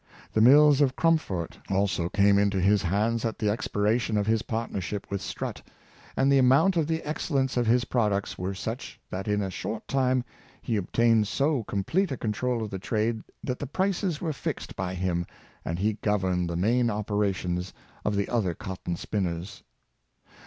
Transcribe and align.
The 0.33 0.41
mills 0.41 0.81
of 0.81 0.95
Cromford 0.95 1.57
also 1.69 2.09
came 2.09 2.39
into 2.39 2.59
his 2.59 2.81
hands 2.81 3.23
at 3.23 3.37
the 3.37 3.51
expiration 3.51 4.17
of 4.17 4.25
his 4.25 4.41
partnership 4.41 5.05
with 5.11 5.21
Strutt, 5.21 5.61
and 6.17 6.31
the 6.31 6.39
amount 6.39 6.75
and 6.75 6.87
the 6.87 7.03
excellence 7.03 7.55
of 7.55 7.67
his 7.67 7.85
products 7.85 8.35
were 8.35 8.55
such, 8.55 8.99
that 9.11 9.27
in 9.27 9.43
a 9.43 9.51
short 9.51 9.87
time 9.87 10.23
he 10.59 10.75
obtained 10.75 11.27
so 11.27 11.63
complete 11.65 12.11
a 12.11 12.17
control 12.17 12.63
of 12.63 12.71
the 12.71 12.79
trade 12.79 13.21
that 13.43 13.59
the 13.59 13.67
prices 13.67 14.19
were 14.19 14.33
fixed 14.33 14.75
by 14.75 14.95
him, 14.95 15.27
and 15.63 15.77
he 15.77 15.93
governed 15.93 16.49
the 16.49 16.55
main 16.55 16.89
operations 16.89 17.71
of 18.03 18.15
the 18.15 18.27
other 18.27 18.55
cotton 18.55 18.95
spinners. 18.95 19.61